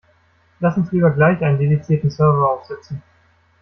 [0.61, 3.03] Lass uns lieber gleich einen dedizierten Server aufsetzen.